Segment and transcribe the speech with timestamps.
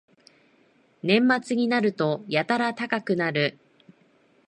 [1.03, 3.59] 年末になるとやたら高くなる